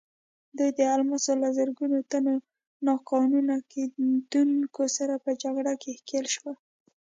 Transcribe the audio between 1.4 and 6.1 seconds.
له زرګونو تنو ناقانونه کیندونکو سره په جګړه کې